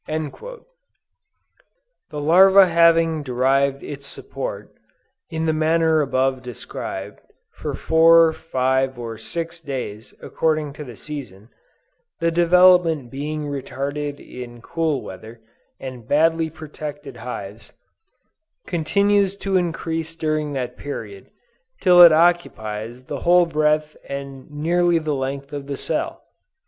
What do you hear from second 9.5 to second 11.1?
days, according to the